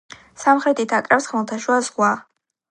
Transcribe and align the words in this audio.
სამხრეთით 0.43 0.95
აკრავს 1.01 1.29
ხმელთაშუა 1.33 1.79
ზღვა. 1.91 2.13